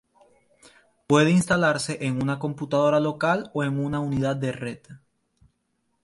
Puede 1.05 1.29
instalarse 1.29 2.03
en 2.07 2.23
una 2.23 2.39
computadora 2.39 2.99
local 2.99 3.51
o 3.53 3.63
en 3.63 3.77
una 3.77 3.99
unidad 3.99 4.35
de 4.35 4.51
red. 4.51 4.79